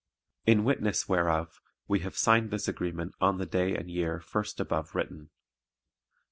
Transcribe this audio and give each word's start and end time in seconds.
IN 0.47 0.63
WITNESS 0.63 1.07
WHEREOF 1.07 1.61
we 1.87 1.99
have 1.99 2.17
signed 2.17 2.49
this 2.49 2.67
agreement 2.67 3.13
on 3.21 3.37
the 3.37 3.45
day 3.45 3.75
and 3.75 3.91
year 3.91 4.19
first 4.19 4.59
above 4.59 4.95
written. 4.95 5.29